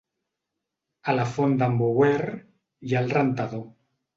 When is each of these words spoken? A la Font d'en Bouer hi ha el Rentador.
A 1.13 1.15
la 1.19 1.27
Font 1.35 1.53
d'en 1.61 1.77
Bouer 1.83 2.17
hi 2.23 2.99
ha 2.99 3.05
el 3.07 3.15
Rentador. 3.19 3.67